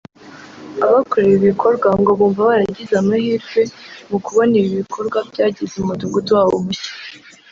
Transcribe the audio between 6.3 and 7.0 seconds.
wabo mushya